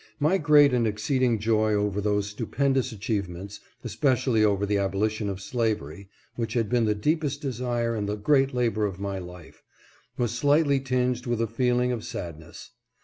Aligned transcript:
My 0.19 0.39
great 0.39 0.73
and 0.73 0.87
exceeding 0.87 1.37
joy 1.37 1.73
over 1.75 2.01
these 2.01 2.25
stupendous 2.25 2.91
achievements, 2.91 3.59
especially 3.83 4.43
over 4.43 4.65
the 4.65 4.79
abolition 4.79 5.29
of 5.29 5.39
slavery 5.39 6.09
{which 6.35 6.53
had 6.53 6.69
been 6.69 6.85
the 6.85 6.95
deepest 6.95 7.39
desire 7.43 7.93
and 7.93 8.09
the 8.09 8.15
great 8.15 8.51
labor 8.51 8.87
of 8.87 8.99
my 8.99 9.19
life), 9.19 9.61
was 10.17 10.31
slightly 10.31 10.79
tinged 10.79 11.27
with 11.27 11.39
a 11.39 11.45
feeling 11.45 11.91
of 11.91 12.03
sadness. 12.03 12.71